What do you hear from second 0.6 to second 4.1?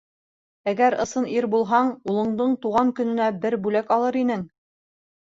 Әгәр ысын ир булһаң, улыңдың тыуған көнөнә бер бүләк